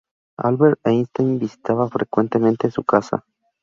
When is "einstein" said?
0.83-1.37